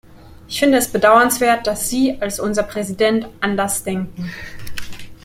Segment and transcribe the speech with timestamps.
[0.47, 4.31] Ich finde es bedauernswert, dass Sie, als unser Präsident, anders denken.